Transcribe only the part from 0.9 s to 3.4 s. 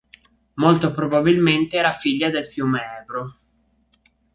probabilmente era figlia del fiume Ebro.